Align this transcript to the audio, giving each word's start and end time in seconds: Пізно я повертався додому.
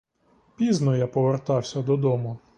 Пізно 0.55 0.95
я 0.95 1.07
повертався 1.07 1.81
додому. 1.81 2.37